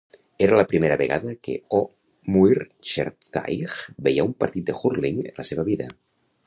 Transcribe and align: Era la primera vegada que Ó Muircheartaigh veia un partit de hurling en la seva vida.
Era 0.43 0.55
la 0.59 0.63
primera 0.69 0.95
vegada 1.01 1.33
que 1.47 1.57
Ó 1.79 1.83
Muircheartaigh 2.37 3.77
veia 4.09 4.27
un 4.31 4.35
partit 4.45 4.69
de 4.73 4.81
hurling 4.81 5.23
en 5.33 5.43
la 5.45 5.49
seva 5.55 5.73
vida. 5.73 5.95